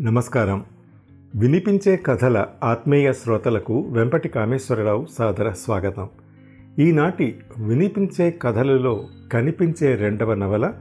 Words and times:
నమస్కారం. 0.00 0.64
వినిపించే 1.34 1.96
కథల 1.96 2.46
ఆత్మీయ 2.64 3.12
శ్రోతలకు 3.12 3.80
వెంపటి 3.80 4.28
కామేశ్వరరావు 4.28 5.06
సాదర 5.06 5.50
స్వాగతం. 5.50 6.08
ఈనాటి 6.78 7.40
వినిపించే 7.58 8.30
కథలలో 8.30 9.08
కనిపించే 9.32 9.94
రెండవ 9.94 10.34
నవల 10.34 10.72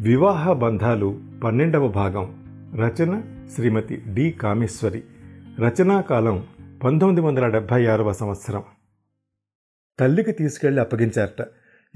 వివాహ 0.00 0.52
బంధాలు 0.52 1.20
పన్నెండవ 1.44 1.88
భాగం. 1.88 2.44
రచన 2.76 3.22
శ్రీమతి 3.54 4.02
డి 4.06 4.30
కామేశ్వరి. 4.30 5.02
రచనా 5.58 6.00
కాలం 6.00 6.46
పంతొమ్మిది 6.84 7.26
వందల 7.26 7.48
డెబ్భై 7.48 7.86
ఆరవ 7.86 8.12
సంవత్సరం. 8.12 8.62
తల్లికి 9.98 10.32
తీసుకెళ్ళి 10.32 10.80
అప్పగించారట. 10.80 11.46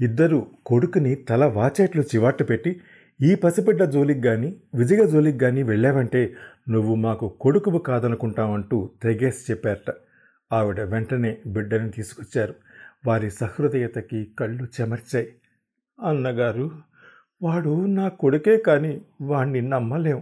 ఇద్దరు 0.01 0.47
కొడుకుని 0.65 1.15
తల 1.15 1.45
వాచేట్లు 1.45 2.01
చివాట్లు 2.01 2.45
పెట్టి 2.45 2.81
ఈ 3.21 3.35
పసిబిడ్డ 3.35 3.83
జోలికి 3.83 4.19
గాని 4.19 4.55
విజయ 4.75 5.07
జోలికి 5.07 5.37
గాని 5.37 5.63
వెళ్ళావంటే 5.63 6.33
నువ్వు 6.69 6.95
మాకు 6.95 7.35
కొడుకువు 7.41 7.77
కాదనుకుంటావంటూ 7.77 8.89
తెగేసి 9.03 9.51
చెప్పారట. 9.51 9.93
ఆవిడ 10.53 10.81
వెంటనే 10.81 11.37
బిడ్డని 11.47 11.89
తీసుకొచ్చారు. 11.89 12.55
వారి 13.07 13.31
సహృదయతకి 13.31 14.27
కళ్ళు 14.39 14.63
చెమర్చాయి. 14.63 15.33
అన్నగారు 16.05 16.71
వాడు 17.41 17.85
నా 17.85 18.07
కొడుకే 18.07 18.57
కానీ 18.57 19.01
వాణ్ణి 19.21 19.61
నమ్మలేం. 19.61 20.21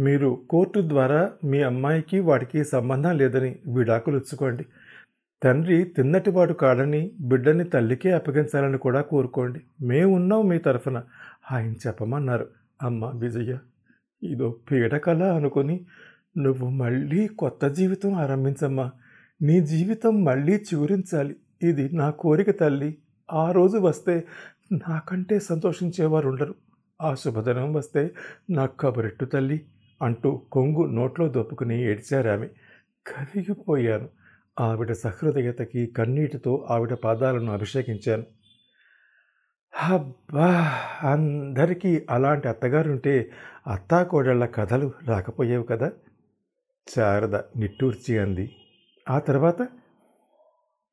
మీరు 0.00 0.40
కోర్టు 0.50 0.80
ద్వారా 0.88 1.30
మీ 1.44 1.62
అమ్మాయికి 1.62 2.20
వాడికి 2.20 2.64
సంబంధం 2.64 3.18
లేదని 3.18 3.58
విడాకులు 3.66 4.16
ఇచ్చుకోండి. 4.16 4.66
తండ్రి 5.42 5.84
తిన్నటివాడు 5.84 6.52
కాడని 6.52 7.10
బిడ్డని 7.20 7.64
తల్లికే 7.64 8.10
అప్పగించాలని 8.10 8.78
కూడా 8.78 9.00
కోరుకోండి. 9.00 9.60
మేమున్నాం 9.82 10.48
మీ 10.48 10.58
తరఫున. 10.58 11.02
ఆయన 11.52 11.72
చెప్పమన్నారు 11.72 12.48
అమ్మ 12.82 13.12
విజయ 13.14 13.58
ఇదో 14.22 14.56
పీడకల 14.70 15.22
అనుకొని 15.22 15.86
నువ్వు 16.38 16.70
మళ్ళీ 16.70 17.26
కొత్త 17.26 17.68
జీవితం 17.68 18.14
ఆరంభించమ్మా. 18.14 18.90
నీ 19.42 19.60
జీవితం 19.60 20.24
మళ్ళీ 20.24 20.56
చిగురించాలి 20.56 21.36
ఇది 21.62 21.96
నా 21.96 22.10
కోరిక 22.10 22.50
తల్లి. 22.60 22.98
ఆ 23.32 23.52
రోజు 23.52 23.78
వస్తే 23.78 24.24
నాకంటే 24.88 25.38
సంతోషించేవారు 25.38 26.28
ఉండరు 26.28 26.54
ఆ 27.02 27.14
శుభదనం 27.14 27.72
వస్తే 27.72 28.14
నాకు 28.50 28.76
కబరెట్టు 28.76 29.24
తల్లి 29.24 29.66
అంటూ 30.02 30.36
కొంగు 30.36 30.86
నోట్లో 30.86 31.28
దొప్పుకుని 31.28 31.82
ఏడ్చారామె. 31.82 32.46
కరిగిపోయాను. 33.06 34.08
ఆవిడ 34.60 34.92
సహృదయతకి 34.92 35.86
కన్నీటితో 35.86 36.66
ఆవిడ 36.70 36.94
పాదాలను 36.94 37.52
అభిషేకించాను. 37.52 38.24
అబ్బా 39.82 40.72
అందరికీ 41.02 42.02
అలాంటి 42.10 42.48
అత్తగారుంటే 42.48 43.30
అత్తాకోడళ్ళ 43.66 44.44
కథలు 44.44 44.92
రాకపోయేవి 45.06 45.64
కదా? 45.64 45.90
శారద 46.96 47.36
నిట్టూర్చి 47.36 48.18
అంది. 48.18 48.54
ఆ 49.10 49.18
తర్వాత? 49.18 49.68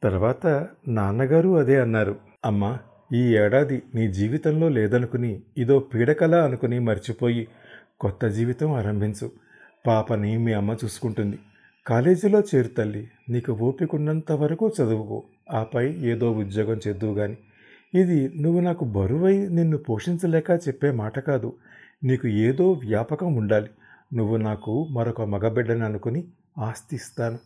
తర్వాత 0.04 0.68
నాన్నగారు 0.88 1.58
అదే 1.58 1.80
అన్నారు. 1.80 2.16
అమ్మా 2.46 2.78
ఈ 3.14 3.38
ఏడాది 3.38 3.82
నీ 3.96 4.14
జీవితంలో 4.14 4.70
లేదనుకుని 4.70 5.42
ఇదో 5.58 5.80
పీడకల 5.80 6.42
అనుకుని 6.42 6.80
మర్చిపోయి 6.80 7.48
కొత్త 8.00 8.28
జీవితం 8.28 8.74
ఆరంభించు. 8.74 9.32
పాపని 9.88 10.38
మీ 10.38 10.54
అమ్మ 10.54 10.72
చూసుకుంటుంది. 10.86 11.40
కాలేజీలో 11.88 12.40
చేరు 12.40 12.68
తల్లి 12.68 13.12
నీకు 13.30 13.52
ఓపికన్నంత 13.52 14.32
వరకు 14.32 14.72
చదువుకో. 14.82 15.24
ఆపై 15.52 15.94
ఏదో 15.94 16.32
ఉద్యోగం 16.32 16.80
చేద్దువు 16.88 17.16
గాని 17.16 17.38
ఇది 17.94 18.18
నువ్వు 18.42 18.60
నాకు 18.60 18.86
బరువై 18.86 19.36
నిన్ను 19.48 19.78
పోషించలేక 19.78 20.50
చెప్పే 20.68 20.92
మాట 20.92 21.20
కాదు. 21.20 21.54
నీకు 22.04 22.28
ఏదో 22.28 22.72
వ్యాపకం 22.72 23.36
ఉండాలి. 23.36 23.70
నువ్వు 24.14 24.38
నాకు 24.38 24.88
మరొక 24.92 25.22
మగబిడ్డని 25.22 25.84
అనుకుని 25.84 26.22
ఆస్తి 26.58 26.96
ఇస్తాను 26.96 27.40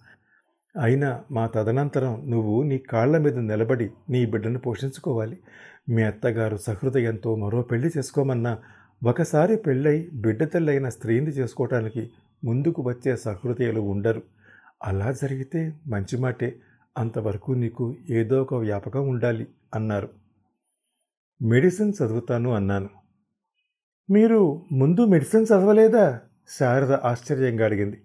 అయినా 0.75 1.23
మా 1.31 1.47
తదనంతరం 1.47 2.29
నువ్వు 2.29 2.63
నీ 2.63 2.77
కాళ్ళ 2.77 3.17
మీద 3.17 3.37
నిలబడి 3.37 3.89
నీ 4.09 4.25
బిడ్డను 4.25 4.59
పోషించుకోవాలి. 4.59 5.37
మీ 5.89 6.03
అత్తగారు 6.03 6.57
సహృదయంతో 6.57 7.35
మరో 7.35 7.61
పెళ్ళి 7.61 7.91
చేసుకోమన్నా 7.97 8.53
ఒకసారి 9.03 9.55
పెళ్ళై 9.55 10.09
బిడ్డ 10.13 10.43
తెల్లైన 10.43 10.89
స్త్రీని 10.89 11.31
చేసుకోవటానికి 11.31 12.03
ముందుకు 12.43 12.81
వచ్చే 12.81 13.17
సహృదయులు 13.17 13.81
ఉండరు. 13.81 14.21
అలా 14.83 15.11
జరిగితే 15.11 15.73
మంచి 15.87 16.17
మాటే. 16.17 16.55
అంతవరకు 16.97 17.51
నీకు 17.51 17.95
ఏదో 18.09 18.41
ఒక 18.41 18.53
వ్యాపకం 18.53 19.07
ఉండాలి 19.09 19.47
అన్నారు. 19.75 20.22
మెడిసిన్ 21.41 21.93
చదువుతాను 22.03 22.53
అన్నాను. 22.53 22.89
మీరు 24.09 24.61
ముందు 24.71 25.05
మెడిసిన్ 25.05 25.43
చదవలేదా? 25.43 26.19
శారద 26.59 26.91
ఆశ్చర్యంగా 26.91 27.65
అడిగింది. 27.65 27.97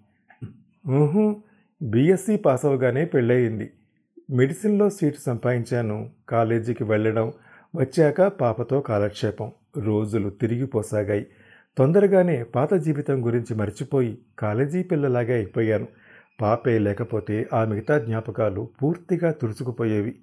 బీఎస్సీ 1.81 2.35
పాస్ 2.35 2.65
అవగానే 2.65 3.05
పెళ్ళయింది. 3.05 3.71
మెడిసిన్లో 4.29 4.89
సీటు 4.89 5.17
సంపాదించాను. 5.17 6.09
కాలేజీకి 6.29 6.83
వెళ్ళడం 6.83 7.33
వచ్చాక 7.75 8.21
పాపతో 8.21 8.81
కాలక్షేపం. 8.81 9.51
రోజులు 9.77 10.29
తిరిగిపోసాగాయి 10.29 11.27
తొందరగానే 11.77 12.43
పాత 12.43 12.73
జీవితం 12.73 13.25
గురించి 13.25 13.55
మర్చిపోయి 13.55 14.17
కాలేజీ 14.39 14.83
పిల్లలాగా 14.83 15.33
అయిపోయాను. 15.33 15.87
పాపే 16.41 16.79
లేకపోతే 16.79 17.49
ఆ 17.53 17.65
మిగతా 17.65 17.99
జ్ఞాపకాలు 17.99 18.69
పూర్తిగా 18.83 19.31
తుడుచుకుపోయేవి. 19.31 20.15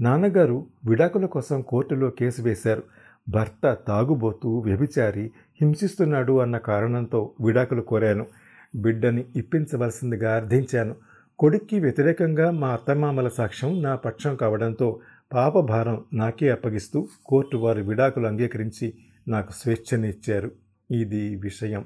నాన్నగారు 0.00 0.66
విడాకుల 0.84 1.26
కోసం 1.26 1.62
కోర్టులో 1.62 2.10
కేసు 2.10 2.42
వేశారు. 2.42 2.82
భర్త 3.28 3.78
తాగుబోతూ 3.88 4.58
వ్యభిచారి 4.58 5.30
హింసిస్తున్నాడు 5.60 6.38
అన్న 6.38 6.58
కారణంతో 6.58 7.34
విడాకులు 7.44 7.80
కోరాను. 7.80 8.26
బిడ్డని 8.74 9.24
ఇప్పించవలసిందిగా 9.36 10.36
అర్థించాను. 10.36 10.96
కొడుక్కి 11.38 11.80
వ్యతిరేకంగా 11.80 12.50
మా 12.50 12.68
అత్తమామల 12.72 13.28
సాక్ష్యం 13.28 13.82
నా 13.82 13.96
పక్షం 13.96 14.36
కావడంతో 14.36 15.00
పాప 15.32 15.58
భారం 15.58 16.04
నాకే 16.12 16.50
అప్పగిస్తూ 16.50 17.08
కోర్టు 17.26 17.56
వారు 17.56 17.82
విడాకులు 17.82 18.26
అంగీకరించి 18.26 18.94
నాకు 19.28 19.52
స్వేచ్ఛనిచ్చారు. 19.52 20.50
ఇది 20.90 21.36
విషయం. 21.36 21.84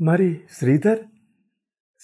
మరి 0.00 0.40
శ్రీధర్? 0.52 0.98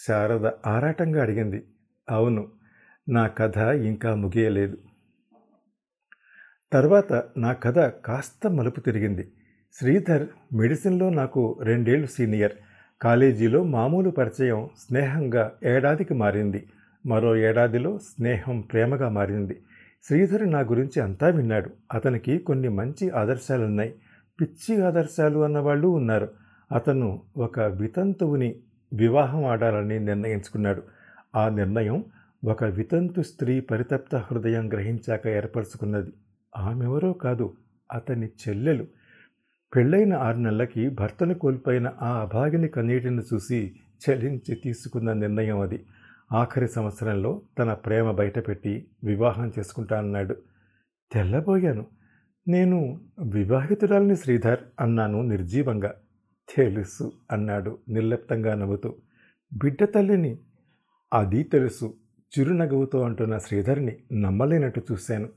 శారద 0.07 0.51
ఆరాటంగా 0.67 1.23
అడిగింది. 1.23 1.65
అవును 2.11 2.62
నా 3.09 3.27
కథ 3.27 3.59
ఇంకా 3.59 4.15
ముగియలేదు. 4.15 4.79
తర్వాత 6.73 7.23
నా 7.37 7.53
కథ 7.53 7.79
కాస్త 7.79 8.47
మలుపు 8.47 8.81
తిరిగింది. 8.81 9.33
శ్రీధర్ 9.73 10.27
మెడిసిన్లో 10.55 11.11
నాకు 11.11 11.59
రెండేళ్ళు 11.63 12.07
సీనియర్. 12.07 12.53
కాలేజీలో 13.03 13.63
మామూలు 13.63 14.11
పరిచయం 14.11 14.69
స్నేహంగా 14.79 15.53
ఏడాదికి 15.65 16.15
మారింది. 16.15 16.67
మరో 17.07 17.37
ఏడాదిలో 17.37 17.99
స్నేహం 17.99 18.61
ప్రేమగా 18.61 19.09
మారింది. 19.09 19.63
శ్రీధర్ 20.05 20.51
నా 20.51 20.61
గురించి 20.61 21.03
అంతా 21.03 21.29
విన్నాడు. 21.29 21.71
అతనికి 21.93 22.39
కొన్ని 22.39 22.69
మంచి 22.69 23.11
ఆదర్శాలున్నాయి. 23.11 23.95
పిచ్చి 24.41 24.83
ఆదర్శాలు 24.83 25.39
అన్నవాళ్ళు 25.39 25.89
ఉన్నారు. 25.89 26.29
అతను 26.73 27.23
ఒక 27.37 27.61
వితంతువుని 27.61 28.57
వివాహం 28.95 29.45
ఆడాలని 29.45 30.01
నిర్ణయించుకున్నాడు. 30.01 30.83
ఆ 31.37 31.49
నిర్ణయం 31.49 32.05
ఒక 32.45 32.65
వితంతు 32.65 33.21
స్త్రీ 33.21 33.61
పరితప్త 33.61 34.17
హృదయం 34.17 34.69
గ్రహించాక 34.69 35.27
ఏర్పరచుకున్నది. 35.27 36.13
ఆమెవరో 36.57 37.13
కాదు 37.13 37.57
అతని 37.93 38.27
చెల్లెలు. 38.27 38.87
పెళ్ళైన 39.77 40.15
ఆరు 40.15 40.37
నెలలకి 40.37 40.89
భర్తను 40.89 41.35
కోల్పోయిన 41.35 41.93
ఆ 42.03 42.21
అభాగిని 42.21 42.69
కన్నీటిని 42.69 43.23
చూసి 43.35 43.77
చలించి 44.05 44.55
తీసుకున్న 44.55 45.13
నిర్ణయం 45.13 45.61
అది. 45.61 45.87
ఆఖరి 46.33 46.69
సంవత్సరంలో 46.69 47.43
తన 47.59 47.73
ప్రేమ 47.73 48.11
బయటపెట్టి 48.11 48.87
వివాహం 49.05 49.53
చేసుకుంటానన్నాడు. 49.59 50.37
తెల్లబోయాను. 51.13 51.87
నేను 52.49 53.01
వివాహితురాలిని 53.19 54.17
శ్రీధర్ 54.17 54.61
అన్నాను 54.81 55.23
నిర్జీవంగా. 55.23 55.95
తెలుసు 56.57 57.13
అన్నాడు 57.33 57.79
నిర్లిప్తంగా 57.89 58.55
నవ్వుతూ. 58.55 58.95
బిడ్డ 59.53 59.85
తల్లిని? 59.85 60.39
అది 61.15 61.43
తెలుసు. 61.43 61.95
చిరునగవుతో 62.39 63.03
అంటున్న 63.03 63.39
శ్రీధర్ని 63.39 63.97
నమ్మలేనట్టు 64.13 64.83
చూశాను. 64.93 65.29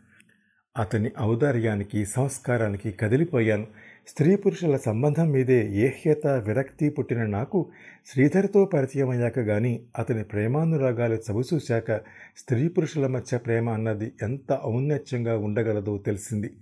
అతని 0.77 1.11
ఔదార్యానికి 1.21 2.05
సంస్కారానికి 2.05 2.91
కదిలిపోయాను. 2.91 3.67
స్త్రీ 4.07 4.35
పురుషుల 4.35 4.77
సంబంధం 4.77 5.29
మీదే 5.29 5.67
ఏహ్యత 5.71 6.27
విరక్తి 6.27 6.89
పుట్టిన 6.89 7.25
నాకు 7.25 7.69
శ్రీధర్తో 8.05 8.65
పరిచయం 8.65 9.09
అయ్యాక 9.09 9.39
గాని 9.39 9.83
అతని 9.99 10.23
ప్రేమానురాగాలు 10.23 11.15
చవిచూశాక 11.15 11.91
స్త్రీ 12.37 12.67
పురుషుల 12.67 13.07
మధ్య 13.07 13.37
ప్రేమ 13.37 13.69
అన్నది 13.69 14.11
ఎంత 14.21 14.59
ఔన్నత్యంగా 14.65 15.37
ఉండగలదో 15.37 15.97
తెలిసింది. 15.97 16.53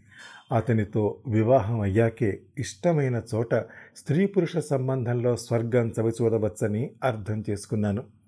అతనితో 0.51 1.18
వివాహం 1.27 1.79
అయ్యాకే 1.79 2.39
ఇష్టమైన 2.57 3.21
చోట 3.36 3.56
స్త్రీ 3.95 4.25
పురుష 4.25 4.57
సంబంధంలో 4.57 5.36
స్వర్గం 5.36 5.94
చవిచూడవచ్చని 6.01 6.91
అర్థం 7.03 7.44
చేసుకున్నాను. 7.50 8.22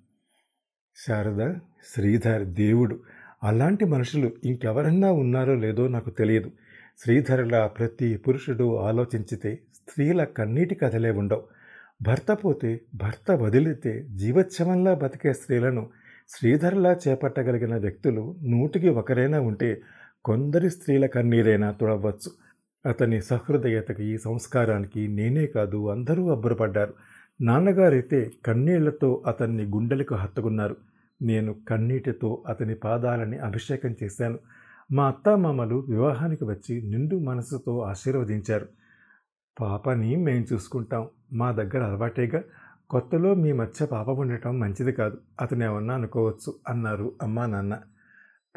శారద 0.95 1.53
శ్రీధర్ 1.94 2.45
దేవుడు. 2.45 3.00
అలాంటి 3.44 3.86
మనుషులు 3.86 4.31
ఇంకెవరన్నా 4.44 5.12
ఉన్నారో 5.12 5.56
లేదో 5.56 5.88
నాకు 5.88 6.09
తెలియదు. 6.09 6.51
శ్రీధరుల 7.03 7.65
ప్రతి 7.65 8.18
పురుషుడు 8.18 8.77
ఆలోచించితే 8.77 9.59
స్త్రీల 9.75 10.24
కన్నీటి 10.24 10.75
కథలే 10.75 11.12
ఉండవు. 11.12 11.44
భర్త 12.01 12.31
పోతే 12.31 12.81
భర్త 12.95 13.31
వదిలితే 13.31 14.06
జీవోత్సవంలా 14.15 14.94
బతికే 14.94 15.33
స్త్రీలను 15.33 15.89
శ్రీధర్లా 16.30 16.95
చేపట్టగలిగిన 17.07 17.75
వ్యక్తులు 17.77 18.36
నూటికి 18.44 18.89
ఒకరైనా 18.89 19.39
ఉంటే 19.41 19.81
కొందరి 20.25 20.69
స్త్రీల 20.69 21.06
కన్నీరైనా 21.06 21.71
తుడవచ్చు. 21.71 22.31
అతని 22.86 23.21
సహృదయతకి 23.21 24.18
సంస్కారానికి 24.18 25.07
నేనే 25.07 25.45
కాదు 25.48 25.89
అందరూ 25.89 26.30
అబ్బురపడ్డారు. 26.30 26.94
నాన్నగారైతే 27.42 28.32
కన్నీళ్ళతో 28.46 29.24
అతన్ని 29.28 29.64
గుండెలకు 29.64 30.16
హత్తుకున్నారు. 30.16 30.76
నేను 31.22 31.56
కన్నీటితో 31.70 32.44
అతని 32.48 32.76
పాదాలని 32.76 33.38
అభిషేకం 33.38 33.96
చేశాను. 34.04 34.40
మా 34.92 35.08
అత్తామామలు 35.08 35.86
వివాహానికి 35.90 36.44
వచ్చి 36.44 36.82
నిండు 36.82 37.16
మనసుతో 37.16 37.80
ఆశీర్వదించారు. 37.80 38.68
పాపని 39.62 40.16
మేం 40.16 40.46
చూసుకుంటాం. 40.54 41.08
మా 41.34 41.52
దగ్గర 41.52 41.84
అలవాటేగా. 41.84 42.44
కొత్తలో 42.90 43.34
మీ 43.34 43.52
మధ్య 43.52 43.86
పాప 43.86 44.10
ఉండటం 44.10 44.60
మంచిది 44.60 44.92
కాదు. 44.92 45.18
అతను 45.42 45.64
ఏమన్నా 45.64 45.94
అనుకోవచ్చు 45.94 46.56
అన్నారు 46.68 47.14
అమ్మా 47.22 47.46
నాన్న. 47.46 47.78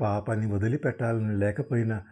పాపని 0.01 0.53
వదిలిపెట్టాలని 0.53 1.39
లేకపోయినా 1.39 2.03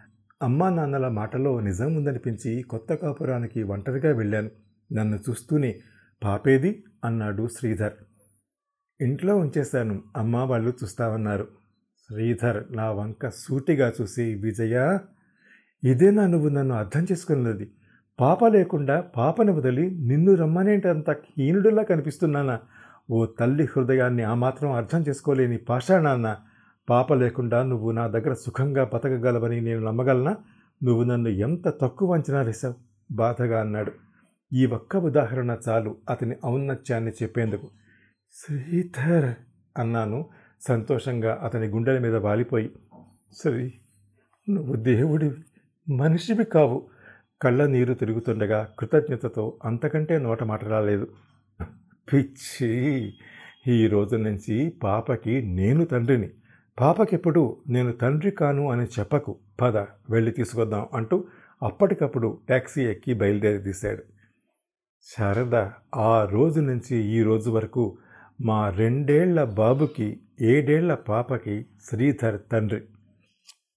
అమ్మా 0.42 0.70
నాన్నల 0.70 1.08
మాటలో 1.08 1.60
నిజం 1.60 1.94
ఉందనిపించి 1.94 2.62
కొత్త 2.62 2.94
కాపురానికి 2.94 3.62
ఒంటరిగా 3.62 4.16
వెళ్ళాను. 4.16 4.50
నన్ను 4.92 5.16
చూస్తూనే 5.16 5.80
పాపేది? 6.22 6.84
అన్నాడు 7.04 7.48
శ్రీధర్. 7.58 7.92
ఇంట్లో 9.00 9.36
ఉంచేశాను. 9.36 10.02
అమ్మ 10.16 10.36
వాళ్ళు 10.36 10.70
చూస్తామన్నారు 10.70 11.48
శ్రీధర్ 12.08 12.76
నా 12.76 12.90
వంక 12.90 13.28
సూటిగా 13.28 13.92
చూసి 14.00 14.34
విజయ 14.34 14.98
ఇదేనా 15.84 16.26
నువ్వు 16.26 16.48
నన్ను 16.48 16.74
అర్థం 16.74 17.06
చేసుకున్నది? 17.12 17.70
పాప 18.20 18.46
లేకుండా 18.46 19.00
పాపని 19.00 19.52
వదిలి 19.52 19.90
నిన్ను 19.90 20.34
రమ్మనేంటంత 20.34 21.10
హీనుడిలా 21.10 21.82
కనిపిస్తున్నానా? 21.82 22.60
ఓ 23.10 23.26
తల్లి 23.26 23.64
హృదయాన్ని 23.64 24.22
ఆ 24.22 24.34
మాత్రం 24.34 24.72
అర్థం 24.72 25.04
చేసుకోలేని 25.08 25.58
పాషాణాన్న 25.58 26.36
పాప 26.88 27.12
లేకుండా 27.12 27.62
నువ్వు 27.62 27.90
నా 27.90 28.06
దగ్గర 28.06 28.32
సుఖంగా 28.32 28.84
బతకగలవని 28.84 29.60
నేను 29.60 29.84
నమ్మగలనా? 29.84 30.36
నువ్వు 30.82 31.04
నన్ను 31.04 31.28
ఎంత 31.28 31.68
తక్కువ 31.68 32.14
అంచనా 32.14 32.42
వేశావు? 32.42 32.74
బాధగా 33.12 33.60
అన్నాడు. 33.60 34.05
ఈ 34.52 34.64
ఒక్క 34.68 34.96
ఉదాహరణ 35.06 35.58
చాలు 35.64 35.96
అతని 36.08 36.34
ఔన్నత్యాన్ని 36.44 37.12
చెప్పేందుకు. 37.12 37.66
శ్రీధర్! 38.34 39.28
అన్నాను 39.76 40.18
సంతోషంగా 40.62 41.32
అతని 41.42 41.66
గుండెల 41.66 41.98
మీద 41.98 42.16
వాలిపోయి. 42.18 42.68
శ్రీ 43.32 43.64
నువ్వు 44.46 44.76
దేవుడివి 44.82 45.40
మనిషివి 45.86 46.44
కావు. 46.46 46.78
కళ్ళ 47.40 47.66
నీరు 47.66 47.94
తిరుగుతుండగా 47.94 48.60
కృతజ్ఞతతో 48.78 49.58
అంతకంటే 49.64 50.18
నోట 50.18 50.42
మాట 50.42 50.64
రాలేదు. 50.64 51.06
పిచ్చి! 52.08 52.70
ఈ 53.68 53.86
రోజు 53.86 54.16
నుంచి 54.16 54.56
పాపకి 54.82 55.34
నేను 55.54 55.84
తండ్రిని. 55.84 56.28
పాపకెప్పుడు 56.78 57.42
నేను 57.68 57.92
తండ్రి 57.92 58.30
కాను 58.32 58.70
అని 58.70 58.86
చెప్పకు. 58.96 59.32
పద 59.60 59.76
వెళ్ళి 60.10 60.30
తీసుకొద్దాం 60.30 60.86
అంటూ 60.94 61.16
అప్పటికప్పుడు 61.62 62.28
ట్యాక్సీ 62.46 62.82
ఎక్కి 62.84 63.14
బయలుదేరి 63.14 63.60
తీశాడు. 63.62 64.02
శారద 65.08 65.54
ఆ 65.94 66.28
రోజు 66.32 66.60
నుంచి 66.60 66.96
ఈ 66.96 67.22
రోజు 67.22 67.50
వరకు 67.50 67.98
మా 68.40 68.70
రెండేళ్ళ 68.70 69.44
బాబుకి 69.44 70.20
ఏడేళ్ళ 70.40 70.94
పాపకి 70.94 71.66
శ్రీధర్ 71.84 72.38
తండ్రి. 72.52 72.82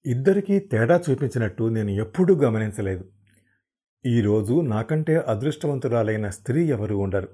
ఇద్దరికీ 0.06 0.60
తేడా 0.60 1.02
చూపించినట్టు 1.10 1.64
నేను 1.64 1.90
ఎప్పుడూ 1.90 2.36
గమనించలేదు. 2.36 3.06
ఈరోజు 4.06 4.62
నాకంటే 4.62 5.16
అదృష్టవంతురాలైన 5.18 6.30
స్త్రీ 6.30 6.64
ఎవరు 6.66 6.96
ఉండరు. 6.96 7.28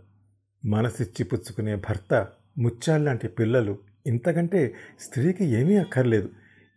మనసిచ్చి 0.65 1.23
పుచ్చుకునే 1.23 1.75
భర్త 1.75 2.27
ముత్యాల్లాంటి 2.57 3.27
పిల్లలు 3.27 3.77
ఇంతకంటే 4.07 4.73
స్త్రీకి 4.99 5.45
ఏమీ 5.45 5.75
అక్కర్లేదు. 5.75 6.29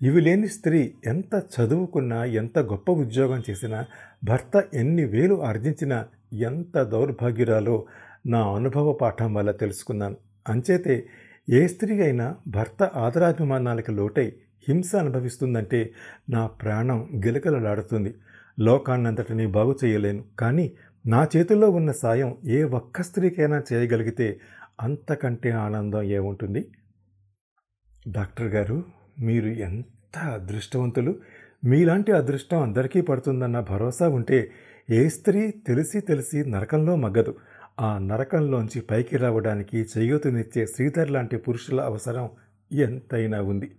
ఇవి 0.03 0.20
లేని 0.20 0.49
స్త్రీ 0.49 0.94
ఎంత 1.06 1.43
చదువుకున్నా 1.55 2.25
ఎంత 2.25 2.59
గొప్ప 2.59 2.91
ఉద్యోగం 2.91 3.43
చేసినా 3.50 3.85
భర్త 4.25 4.65
ఎన్ని 4.75 5.05
వేలు 5.05 5.43
ఆర్జించినా 5.43 6.06
ఎంత 6.33 6.77
దౌర్భాగ్యురాలో 6.93 7.77
నా 8.27 8.41
అనుభవ 8.57 8.89
పాఠం 9.01 9.31
వల్ల 9.35 9.51
తెలుసుకున్నాను. 9.63 10.17
అంచేతే 10.47 10.95
ఏ 11.49 11.61
స్త్రీ 11.67 11.95
అయినా 12.03 12.27
భర్త 12.49 12.81
ఆదరాభిమానాలకు 12.97 13.93
లోటై 13.93 14.27
హింస 14.69 14.91
అనుభవిస్తుందంటే 15.03 15.81
నా 16.29 16.43
ప్రాణం 16.61 16.99
గిలకలలాడుతుంది. 17.25 18.11
లోకాన్నంతటిని 18.59 19.47
బాగు 19.57 19.75
చేయలేను. 19.83 20.23
కానీ 20.41 20.67
నా 21.05 21.21
చేతుల్లో 21.35 21.69
ఉన్న 21.71 21.91
సాయం 22.03 22.31
ఏ 22.49 22.61
ఒక్క 22.79 23.03
స్త్రీకైనా 23.03 23.59
చేయగలిగితే 23.71 24.29
అంతకంటే 24.81 25.51
ఆనందం 25.59 26.03
ఏముంటుంది? 26.19 26.63
డాక్టర్ 28.11 28.49
గారు 28.49 28.77
మీరు 29.21 29.51
ఎంత 29.69 29.95
అదృష్టవంతులు! 30.37 31.13
మీలాంటి 31.63 32.11
అదృష్టం 32.13 32.59
అందరికీ 32.63 33.01
పడుతుందన్న 33.09 33.59
భరోసా 33.71 34.07
ఉంటే 34.19 34.39
ఏ 34.90 35.08
స్త్రీ 35.08 35.50
తెలిసి 35.50 36.00
తెలిసి 36.00 36.44
నరకంలో 36.50 36.96
మగ్గదు. 36.96 37.35
ఆ 37.81 37.99
నరకంలోంచి 37.99 38.81
పైకి 38.81 39.17
రావడానికి 39.17 39.87
చేయూతనిచ్చే 39.99 40.67
శ్రీధర్ 40.67 41.11
లాంటి 41.11 41.37
పురుషుల 41.37 41.81
అవసరం 41.81 42.31
ఎంతైనా 42.73 43.43
ఉంది. 43.43 43.76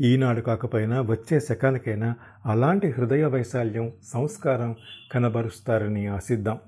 ఈనాడు 0.00 0.40
కాకపోయినా 0.40 1.00
వచ్చే 1.00 1.40
శకానికైనా 1.40 2.14
అలాంటి 2.46 2.90
హృదయ 2.90 3.24
వైశాల్యం 3.24 3.92
సంస్కారం 4.04 4.74
కనబరుస్తారని 5.12 6.06
ఆశిద్దాం. 6.06 6.58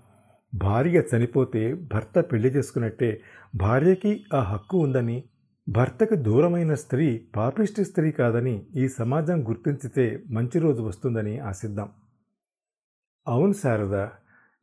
భార్య 0.55 1.03
చనిపోతే 1.17 1.75
భర్త 1.75 2.21
పెళ్ళి 2.21 2.49
చేసుకున్నట్టే 2.49 3.21
భార్యకి 3.55 4.25
ఆ 4.35 4.41
హక్కు 4.41 4.79
ఉందని 4.79 5.25
భర్తకు 5.69 6.15
దూరమైన 6.15 6.75
స్త్రీ 6.75 7.27
పాపిష్టి 7.37 7.85
స్త్రీ 7.85 8.11
కాదని 8.11 8.67
ఈ 8.77 8.89
సమాజం 8.89 9.49
గుర్తించితే 9.49 10.23
మంచి 10.31 10.59
రోజు 10.59 10.83
వస్తుందని 10.83 11.39
ఆశిద్దాం. 11.39 11.89
అవును 13.27 13.53
శారద 13.53 13.97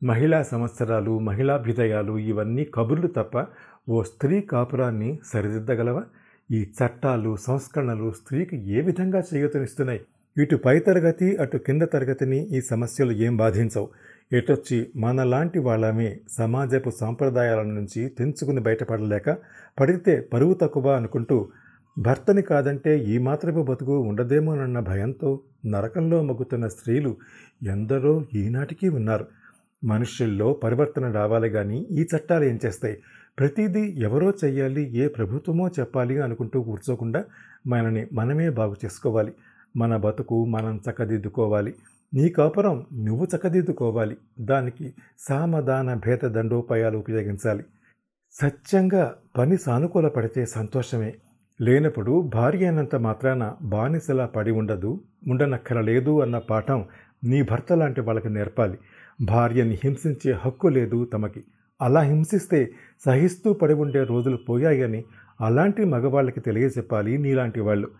మహిళా 0.02 0.38
సంవత్సరాలు 0.42 1.18
మహిళాభ్యుదయాలు 1.18 2.18
ఇవన్నీ 2.22 2.64
కబుర్లు 2.74 3.06
తప్ప 3.08 3.34
ఓ 3.88 4.02
స్త్రీ 4.02 4.40
కాపురాన్ని 4.50 5.10
సరిదిద్దగలవా? 5.24 6.02
ఈ 6.50 6.60
చట్టాలు 6.78 7.36
సంస్కరణలు 7.46 8.10
స్త్రీకి 8.10 8.56
ఏ 8.70 8.80
విధంగా 8.80 9.20
చేయూతనిస్తున్నాయి? 9.30 10.00
ఇటు 10.36 10.56
పై 10.56 10.78
తరగతి 10.78 11.28
అటు 11.36 11.58
కింద 11.58 11.82
తరగతిని 11.92 12.40
ఈ 12.56 12.60
సమస్యలు 12.70 13.12
ఏం 13.26 13.36
బాధించవు? 13.36 13.88
ఎటొచ్చి 14.32 14.78
మనలాంటి 14.96 15.58
వాళ్ళమే 15.58 16.10
సమాజపు 16.38 16.90
సాంప్రదాయాల 17.00 17.62
నుంచి 17.70 18.08
తెంచుకుని 18.18 18.60
బయటపడలేక 18.60 19.28
పడితే 19.78 20.14
పరువు 20.32 20.54
తక్కువ 20.54 20.88
అనుకుంటూ 20.92 21.38
భర్తని 21.98 22.42
కాదంటే 22.42 22.98
ఈ 22.98 23.18
మాత్రపు 23.18 23.62
బతుకు 23.62 23.98
ఉండదేమోనన్న 23.98 24.80
భయంతో 24.80 25.40
నరకంలో 25.66 26.22
మగ్గుతున్న 26.22 26.68
స్త్రీలు 26.68 27.16
ఎందరో 27.62 28.24
ఈనాటికి 28.34 28.88
ఉన్నారు. 28.88 29.26
మనుషుల్లో 29.84 30.52
పరివర్తన 30.52 31.12
రావాలి 31.12 31.50
కానీ 31.50 31.86
ఈ 31.90 32.06
చట్టాలు 32.16 32.44
ఏం 32.44 32.58
చేస్తాయి? 32.66 33.02
ప్రతిదీ 33.38 33.80
ఎవరో 33.80 34.30
చెయ్యాలి 34.30 34.96
ఏ 34.96 35.08
ప్రభుత్వమో 35.08 35.68
చెప్పాలి 35.68 36.20
అనుకుంటూ 36.20 36.62
కూర్చోకుండా 36.62 37.24
మనని 37.66 38.06
మనమే 38.12 38.50
బాగు 38.50 38.76
చేసుకోవాలి. 38.84 39.32
మన 39.76 39.96
బతుకు 39.96 40.44
మనం 40.44 40.80
చక్కదిద్దుకోవాలి. 40.90 41.74
నీ 42.14 42.28
కాపురం 42.28 42.86
నువ్వు 42.94 43.26
చక్కదిద్దుకోవాలి. 43.36 44.16
దానికి 44.40 44.94
సామధాన 45.18 45.94
భేద 45.94 46.18
దండోపాయాలు 46.18 46.98
ఉపయోగించాలి. 46.98 47.64
సత్యంగా 48.32 49.14
పని 49.38 49.58
సానుకూల 49.58 50.08
పడితే 50.08 50.46
సంతోషమే. 50.46 51.14
లేనప్పుడు 51.60 52.30
భార్య 52.34 52.64
అయినంత 52.64 52.96
మాత్రాన 52.96 53.54
బానిసలా 53.62 54.26
పడి 54.26 54.50
ఉండదు 54.50 55.00
ఉండనక్కరలేదు 55.28 56.22
అన్న 56.22 56.38
పాఠం 56.38 56.84
నీ 57.24 57.42
భర్త 57.42 57.72
లాంటి 57.72 58.00
వాళ్ళకి 58.00 58.28
నేర్పాలి. 58.28 58.78
భార్యని 59.22 59.78
హింసించే 59.84 60.32
హక్కు 60.32 60.68
లేదు 60.68 61.04
తమకి. 61.04 61.44
అలా 61.82 62.00
హింసిస్తే 62.00 62.70
సహిస్తూ 63.04 63.52
పడి 63.52 63.74
ఉండే 63.74 64.04
రోజులు 64.04 64.36
పోయాయని 64.36 65.04
అలాంటి 65.40 65.84
మగవాళ్ళకి 65.84 66.40
తెలియజెప్పాలి 66.40 67.18
నీలాంటి 67.18 67.60
వాళ్ళు. 67.60 67.90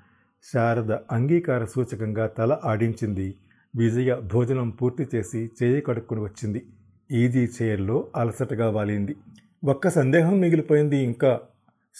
శారద 0.52 0.92
అంగీకార 0.92 1.64
సూచకంగా 1.64 2.26
తల 2.26 2.58
ఆడించింది. 2.64 3.34
విజయ 3.76 4.16
భోజనం 4.32 4.70
పూర్తి 4.70 5.08
చేసి 5.14 5.50
చేయి 5.62 5.80
కడుక్కుని 5.80 6.20
వచ్చింది. 6.20 6.66
ఈజీ 7.12 7.48
చైర్లో 7.62 8.06
అలసటగా 8.16 8.70
వాలింది. 8.70 9.16
ఒక్క 9.64 9.88
సందేహం 9.88 10.40
మిగిలిపోయింది 10.40 10.96
ఇంకా. 10.96 11.40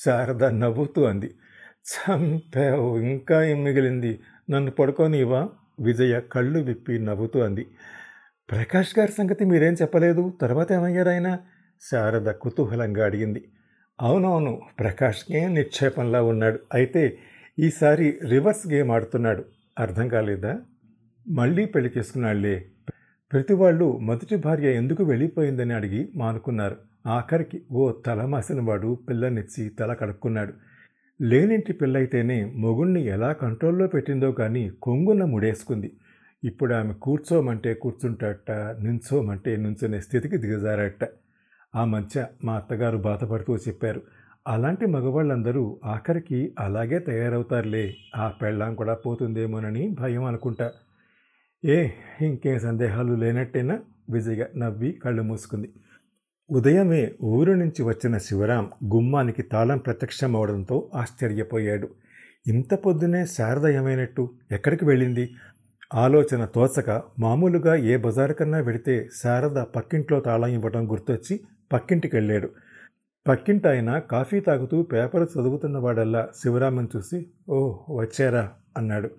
శారద 0.04 0.44
నవ్వుతూ 0.44 1.04
అంది. 1.04 1.30
చంపావు 1.84 2.98
ఇంకా 2.98 3.44
ఏం 3.44 3.64
మిగిలింది? 3.64 4.20
నన్ను 4.50 4.70
పడుకోనివా 4.70 5.48
విజయ 5.80 6.20
కళ్ళు 6.20 6.58
విప్పి 6.58 6.98
నవ్వుతూ 6.98 7.40
అంది. 7.40 7.66
ప్రకాష్ 8.50 8.98
గారి 8.98 9.12
సంగతి 9.12 9.44
మీరేం 9.44 9.72
చెప్పలేదు? 9.72 10.32
తర్వాత 10.40 10.72
ఏమయ్యారు 10.72 11.08
ఆయన? 11.08 11.38
శారద 11.90 12.30
కుతూహలంగా 12.30 13.04
అడిగింది. 13.04 13.44
అవునవును 14.00 14.60
ప్రకాష్ 14.78 15.32
గేమ్ 15.32 15.54
నిక్షేపంలా 15.54 16.22
ఉన్నాడు. 16.22 16.58
అయితే 16.74 17.18
ఈసారి 17.58 18.18
రివర్స్ 18.28 18.72
గేమ్ 18.72 18.90
ఆడుతున్నాడు. 18.90 19.44
అర్థం 19.78 20.08
కాలేదా? 20.08 20.60
మళ్ళీ 21.28 21.64
పెళ్ళి 21.64 21.90
చేసుకున్నాళ్ళే. 21.98 22.70
ప్రతి 23.32 23.54
వాళ్ళు 23.54 23.98
మొదటి 23.98 24.36
భార్య 24.36 24.74
ఎందుకు 24.74 25.04
వెళ్ళిపోయిందని 25.04 25.74
అడిగి 25.74 26.12
మానుకున్నారు. 26.16 26.76
ఆఖరికి 27.06 27.62
ఓ 27.72 27.92
తల 27.92 28.24
మాసినవాడు 28.24 28.98
పిల్లనిచ్చి 29.08 29.68
తల 29.68 29.92
కడుక్కున్నాడు. 29.92 30.52
లేనింటి 31.22 31.72
పిల్లయితేనే 31.72 32.44
మొగుణ్ణి 32.44 33.06
ఎలా 33.06 33.32
కంట్రోల్లో 33.32 33.86
పెట్టిందో 33.86 34.32
కానీ 34.32 34.70
కొంగున 34.82 35.24
ముడేసుకుంది. 35.24 35.92
ఇప్పుడు 36.44 36.74
ఆమె 36.74 36.94
కూర్చోమంటే 36.94 37.74
కూర్చుంటట్ట 37.74 38.50
నుంచోమంటే 38.80 39.56
నుంచునే 39.56 40.00
స్థితికి 40.00 40.36
దిగజారట. 40.36 41.08
ఆ 41.76 41.84
మధ్య 41.84 42.26
మా 42.44 42.54
అత్తగారు 42.54 42.96
బాధపడుతూ 42.96 43.56
చెప్పారు 43.56 44.02
అలాంటి 44.48 44.86
మగవాళ్ళందరూ 44.86 45.80
ఆఖరికి 45.84 46.54
అలాగే 46.58 46.98
తయారవుతారులే 46.98 47.96
ఆ 48.16 48.28
పెళ్ళాం 48.28 48.74
కూడా 48.74 48.94
పోతుందేమోనని 48.94 49.96
భయం 50.00 50.24
అనుకుంటా. 50.24 50.72
ఏ 51.64 51.88
ఇంకేం 52.22 52.58
సందేహాలు 52.58 53.12
లేనట్టేనా? 53.12 53.80
విజయగా 54.10 54.46
నవ్వి 54.56 54.92
కళ్ళు 54.92 55.22
మూసుకుంది. 55.22 55.70
ఉదయమే 56.52 57.12
ఊరు 57.22 57.52
నుంచి 57.52 57.82
వచ్చిన 57.82 58.18
శివరాం 58.18 58.70
గుమ్మానికి 58.84 59.42
తాళం 59.42 59.78
ప్రత్యక్షమవడంతో 59.78 60.90
ఆశ్చర్యపోయాడు. 60.94 61.88
ఇంత 62.46 62.74
పొద్దునే 62.74 63.26
శారద 63.26 63.66
ఏమైనట్టు? 63.66 64.30
ఎక్కడికి 64.52 64.84
వెళ్ళింది? 64.84 65.30
ఆలోచన 65.94 66.44
తోచక 66.44 67.02
మామూలుగా 67.18 67.74
ఏ 67.74 67.96
బజారు 67.96 68.32
కన్నా 68.32 68.58
వెడితే 68.58 69.08
శారద 69.22 69.56
పక్కింట్లో 69.62 70.20
తాళం 70.20 70.48
ఇవ్వడం 70.48 70.90
గుర్తొచ్చి 70.90 71.40
పక్కింటికి 71.72 72.16
వెళ్ళాడు. 72.16 72.50
పక్కింటి 73.28 73.68
ఆయన 73.68 73.98
కాఫీ 73.98 74.40
తాగుతూ 74.40 74.82
పేపర్ 74.82 75.22
చదువుతున్న 75.22 75.78
వాడల్లా 75.78 76.28
శివరామన్ 76.42 76.88
చూసి 76.96 77.26
ఓ 77.48 77.78
వచ్చారా? 77.96 78.50
అన్నాడు. 78.76 79.10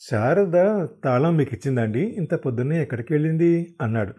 శారద 0.00 0.86
తాళం 1.04 1.36
మీకు 1.36 1.54
ఇచ్చిందండి 1.54 2.00
ఇంత 2.00 2.34
పొద్దున్నే 2.34 2.82
ఎక్కడికి 2.82 3.12
వెళ్ళింది? 3.12 3.74
అన్నాడు. 3.82 4.14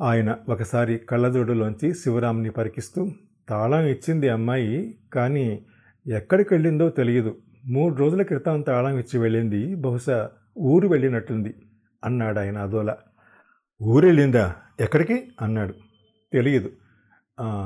ఆయన 0.00 0.36
ఒకసారి 0.48 0.98
కళ్ళజోడులోంచి 0.98 1.94
శివరాంని 1.94 2.50
పరికిస్తూ 2.50 3.10
తాళం 3.48 3.86
ఇచ్చింది 3.86 4.28
అమ్మాయి 4.28 4.98
కానీ 5.12 5.66
ఎక్కడికి 6.06 6.54
వెళ్ళిందో 6.54 6.88
తెలియదు. 6.88 7.36
మూడు 7.66 7.94
రోజుల 7.94 8.22
క్రితం 8.22 8.60
తాళం 8.60 8.98
ఇచ్చి 8.98 9.18
వెళ్ళింది 9.18 9.74
బహుశా 9.74 10.30
ఊరు 10.58 10.88
వెళ్ళినట్టుంది 10.88 11.54
అన్నాడు 12.04 12.38
ఆయన 12.38 12.58
అదోలా. 12.58 12.96
ఊరు 13.82 14.06
వెళ్ళిందా 14.06 14.54
ఎక్కడికి? 14.80 15.28
అన్నాడు. 15.40 15.74
తెలియదు. 16.32 16.70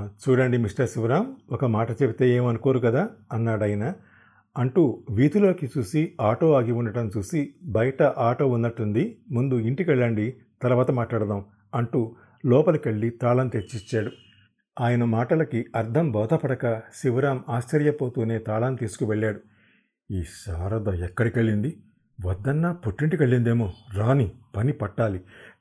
చూడండి 0.07 0.57
మిస్టర్ 0.57 0.89
శివరాం 0.89 1.37
ఒక 1.53 1.65
మాట 1.65 1.91
చెబితే 1.91 2.31
ఏమనుకోరు 2.31 2.79
కదా? 2.79 3.09
అన్నాడు 3.33 3.63
ఆయన. 3.63 3.95
అంటూ 4.59 5.03
వీధిలోకి 5.11 5.71
చూసి 5.79 6.13
ఆటో 6.21 6.53
ఆగి 6.53 6.73
ఉండటం 6.73 7.11
చూసి 7.17 7.55
బయట 7.63 8.03
ఆటో 8.03 8.49
ఉన్నట్టుంది 8.49 9.19
ముందు 9.31 9.55
ఇంటికి 9.55 9.91
వెళ్ళండి 9.91 10.35
తర్వాత 10.63 10.91
మాట్లాడదాం. 10.91 11.45
అంటూ 11.75 12.17
లోపలికెళ్ళి 12.47 13.11
తాళం 13.11 13.49
తెచ్చిచ్చాడు. 13.49 14.11
ఆయన 14.81 15.05
మాటలకి 15.05 15.67
అర్థం 15.77 16.13
బోధపడక 16.13 16.79
శివరాం 16.79 17.45
ఆశ్చర్యపోతూనే 17.49 18.39
తాళం 18.39 18.75
తీసుకువెళ్ళాడు. 18.75 19.41
ఈ 20.11 20.23
శారద 20.23 20.89
ఎక్కడికెళ్ళింది? 20.89 21.83
వద్దన్నా 22.27 22.73
పుట్టింటికెళ్ళిందేమో 22.73 23.73
రాని 23.95 24.33
పని 24.57 24.73
పట్టాలి. 24.73 25.21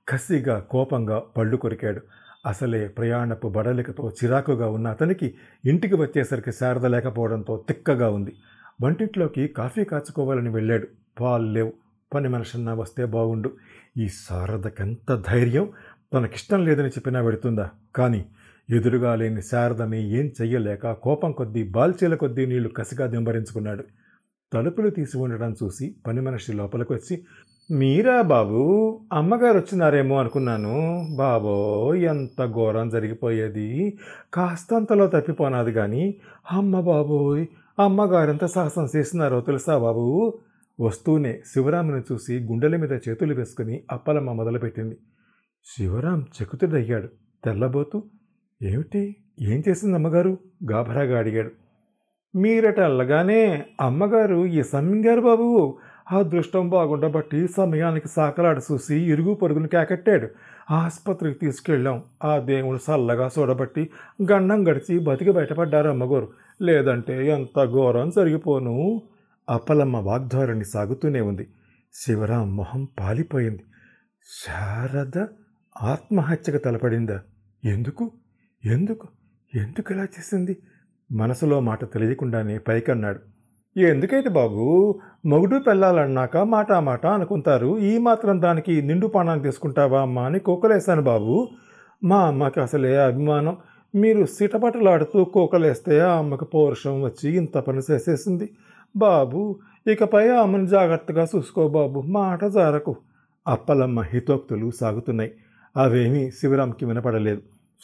కసిగా 0.09 0.59
కోపంగా 0.59 1.23
పళ్ళు 1.37 1.57
కొరికాడు. 1.57 2.01
అసలే 2.45 2.87
ప్రయాణపు 2.87 3.47
బడలికతో 3.47 4.13
చిరాకుగా 4.23 4.69
ఉన్న 4.69 4.87
అతనికి 4.87 5.35
ఇంటికి 5.65 5.95
వచ్చేసరికి 5.95 6.51
శారద 6.51 6.85
లేకపోవడంతో 6.85 7.65
తిక్కగా 7.67 8.09
ఉంది. 8.09 8.35
వంటింట్లోకి 8.83 9.47
కాఫీ 9.47 9.83
కాచుకోవాలని 9.83 10.49
వెళ్ళాడు. 10.49 10.87
పాలు 11.19 11.43
లేవు. 11.43 11.73
పని 12.13 12.29
మనిషన్నా 12.29 12.73
వస్తే 12.73 13.05
బాగుండు 13.05 13.53
ఈ 13.97 14.07
శారదకెంత 14.07 15.23
ధైర్యం? 15.27 15.69
తనకిష్టం 16.13 16.65
లేదని 16.65 16.87
చెప్పినా 16.87 17.23
పెడుతుందా 17.23 17.69
కానీ 17.95 18.25
ఎదురుగా 18.69 19.15
లేని 19.15 19.41
శారదని 19.41 19.99
ఏం 20.09 20.31
చెయ్యలేక 20.41 20.91
కోపం 20.91 21.31
కొద్దీ 21.31 21.63
బాల్చీల 21.63 22.15
కొద్దీ 22.15 22.45
నీళ్ళు 22.45 22.69
కసిగా 22.69 23.07
దింబరించుకున్నాడు. 23.07 23.83
తలుపులు 24.53 24.89
తీసి 24.89 25.17
ఉండడం 25.17 25.55
చూసి 25.63 25.95
పని 26.07 26.21
మనిషి 26.21 26.53
లోపలికి 26.53 26.93
వచ్చి 26.93 27.15
మీరా 27.71 28.21
బాబు 28.21 28.59
అమ్మగారు 29.13 29.57
వచ్చినారేమో 29.57 30.19
అనుకున్నాను. 30.19 30.75
బాబో 31.17 31.95
ఎంత 31.95 32.45
ఘోరం 32.45 32.89
జరిగిపోయేది. 32.89 33.97
కాస్తంతలో 34.33 35.07
తప్పిపోనాది 35.07 35.71
కానీ 35.71 36.15
అమ్మ 36.51 36.79
బాబోయ్ 36.79 37.45
అమ్మగారెంత 37.79 38.45
సాహసం 38.45 38.87
చేసినారో 38.95 39.41
తెలుసా 39.41 39.77
బాబు? 39.77 40.33
వస్తూనే 40.79 41.39
శివరాముని 41.53 42.01
చూసి 42.11 42.39
గుండెల 42.39 42.75
మీద 42.75 42.91
చేతులు 42.91 43.33
వేసుకుని 43.33 43.83
అప్పలమ్మ 43.91 44.31
మొదలుపెట్టింది. 44.31 44.97
శివరాం 45.65 46.25
చెకుతుడయ్యాడు 46.41 47.09
తెల్లబోతూ 47.45 48.03
ఏమిటి? 48.61 49.15
ఏం 49.41 49.63
చేసింది 49.69 49.95
అమ్మగారు? 49.95 50.37
గాభరాగా 50.71 51.19
అడిగాడు. 51.19 51.51
మీరట 52.37 52.79
అల్లగానే 52.79 53.65
అమ్మగారు 53.81 54.45
ఈ 54.45 54.63
సమ్మింగారు 54.63 55.21
బాబు. 55.21 55.77
ఆ 56.11 56.21
దృష్టం 56.21 56.69
బాగుండబట్టి 56.69 57.47
సమయానికి 57.47 58.07
సాకలాడ 58.07 58.61
చూసి 58.71 58.95
ఇరుగు 58.95 59.33
పొరుగును 59.33 59.67
కేకట్టాడు. 59.67 60.27
ఆసుపత్రికి 60.71 61.39
తీసుకెళ్ళాం. 61.39 62.03
ఆ 62.23 62.37
దేవుడు 62.37 62.77
చల్లగా 62.77 63.29
చూడబట్టి 63.39 63.89
గండం 64.31 64.67
గడిచి 64.67 64.99
బతికి 64.99 65.31
బయటపడ్డారు 65.31 65.89
అమ్మగారు. 65.89 66.27
లేదంటే 66.61 67.27
ఎంత 67.27 67.65
ఘోరం 67.65 68.09
జరిగిపోను. 68.09 69.01
అప్పలమ్మ 69.49 69.97
వాగ్ధారణి 69.97 70.65
సాగుతూనే 70.65 71.21
ఉంది. 71.21 71.47
శివరాం 71.93 72.55
మొహం 72.55 72.87
పాలిపోయింది. 72.99 73.63
శారద 74.45 75.25
ఆత్మహత్యకు 75.81 76.57
తలపడిందా? 76.57 77.21
ఎందుకు? 77.65 78.11
ఎందుకు? 78.65 79.07
ఎందుకు 79.55 79.93
ఇలా 79.93 80.03
చేసింది? 80.03 80.57
మనసులో 81.11 81.59
మాట 81.59 81.93
తెలియకుండానే 81.93 82.57
పైకన్నాడు. 82.57 83.19
ఎందుకైతే 83.79 84.29
బాబు? 84.29 84.99
మొగుడు 85.25 85.59
పెళ్ళాలన్నాక 85.59 86.37
మాట 86.37 86.71
మాట 86.71 87.05
అనుకుంటారు. 87.05 87.79
ఈ 87.79 87.97
మాత్రం 87.97 88.41
దానికి 88.41 88.81
నిండు 88.81 89.07
పానాన్ని 89.07 89.45
తీసుకుంటావా 89.45 90.01
అమ్మా 90.01 90.23
అని 90.23 90.39
కోకలేశాను 90.39 91.01
బాబు. 91.01 91.47
మా 92.03 92.27
అమ్మకి 92.27 92.59
అసలే 92.59 92.97
అభిమానం. 92.97 93.57
మీరు 93.95 94.25
సిటపటలాడుతూ 94.25 95.25
కోకలేస్తే 95.25 95.99
ఆ 95.99 96.17
అమ్మకి 96.17 96.45
పౌరుషం 96.45 97.01
వచ్చి 97.01 97.37
ఇంత 97.37 97.57
పని 97.57 97.81
చేసేసింది. 97.91 98.49
బాబు 98.97 99.59
ఇకపై 99.87 100.29
అమ్మని 100.29 100.67
జాగ్రత్తగా 100.67 101.27
చూసుకో 101.35 101.67
బాబు. 101.67 102.01
మాట 102.01 102.45
జారకు. 102.45 102.95
అప్పలమ్మ 103.47 104.01
హితోక్తులు 104.01 104.71
సాగుతున్నాయి. 104.71 105.31
అవేమీ 105.77 106.31
శివరాంకి 106.31 106.85
వినపడలేదు. 106.85 107.41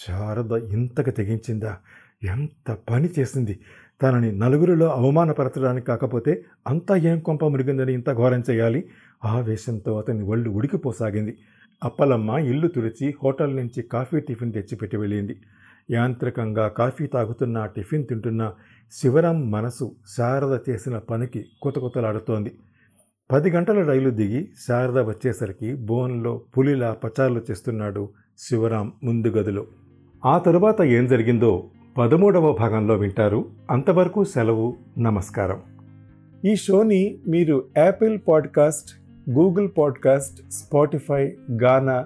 శారద 0.07 0.51
ఇంతకు 0.51 1.09
తెగించిందా? 1.09 1.77
ఎంత 2.23 2.77
పని 2.89 3.09
చేసింది? 3.19 3.59
తనని 4.01 4.31
నలుగురిలో 4.31 4.91
అవమానపరచడానికి 4.93 5.87
కాకపోతే 5.87 6.45
అంతా 6.67 6.95
ఏం 6.95 7.19
కొంప 7.19 7.45
మురిగిందని 7.45 7.93
ఇంత 7.93 8.13
ఘోరం 8.13 8.43
చేయాలి? 8.49 8.83
ఆవేశంతో 9.25 9.97
అతని 9.97 10.23
ఒళ్ళు 10.23 10.49
ఉడికిపోసాగింది. 10.49 11.37
అప్పలమ్మ 11.83 12.29
ఇల్లు 12.29 12.67
తుడిచి 12.67 13.15
హోటల్ 13.23 13.55
నుంచి 13.55 13.81
కాఫీ 13.81 14.19
టిఫిన్ 14.19 14.53
తెచ్చిపెట్టి 14.53 14.97
వెళ్ళింది. 14.97 15.41
యాంత్రికంగా 15.91 16.67
కాఫీ 16.67 17.07
తాగుతున్న 17.07 17.65
టిఫిన్ 17.65 18.07
తింటున్న 18.07 18.53
శివరాం 18.91 19.51
మనసు 19.51 19.95
శారద 20.17 20.59
చేసిన 20.69 20.97
పనికి 20.97 21.45
కొతకొతలాడుతోంది. 21.61 22.57
పది 23.31 23.49
గంటల 23.49 23.87
రైలు 23.87 24.09
దిగి 24.09 24.49
శారద 24.67 24.99
వచ్చేసరికి 24.99 25.73
బోన్లో 25.73 26.41
పులిలా 26.57 26.91
పచారులు 27.03 27.41
చేస్తున్నాడు 27.51 28.09
శివరాం 28.37 28.91
ముందు 29.03 29.27
గదిలో. 29.27 29.65
ఆ 30.25 30.37
తరువాత 30.37 30.81
ఏం 30.81 31.07
జరిగిందో 31.07 31.63
పదమూడవ 31.97 32.53
భాగంలో 32.59 32.95
వింటారు. 32.95 33.45
అంతవరకు 33.71 34.23
సెలవు 34.23 34.75
నమస్కారం. 34.99 35.59
ఈ 36.45 36.55
షోని 36.55 37.17
మీరు 37.27 37.63
Apple 37.77 38.19
podcast 38.27 38.89
Google 39.29 39.69
podcast 39.77 40.51
Spotify 40.51 41.33
Gaana 41.63 42.05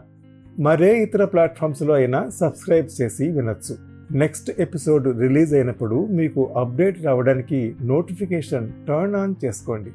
మరే 0.60 1.04
ఇతర 1.04 1.26
ప్లాట్ఫామ్స్లో 1.26 1.94
అయినా 1.94 2.30
సబ్స్క్రైబ్ 2.30 3.02
చేసి 3.02 3.32
వినొచ్చు. 3.32 3.78
నెక్స్ట్ 4.12 4.52
ఎపిసోడ్ 4.60 5.20
రిలీజ్ 5.20 5.54
అయినప్పుడు 5.54 6.06
మీకు 6.06 6.46
అప్డేట్ 6.46 7.04
రావడానికి 7.04 7.76
నోటిఫికేషన్ 7.82 8.72
టర్న్ 8.88 9.16
ఆన్ 9.16 9.36
చేసుకోండి. 9.46 9.90